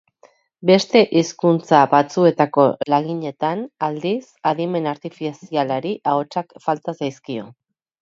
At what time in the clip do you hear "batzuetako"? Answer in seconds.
1.91-2.67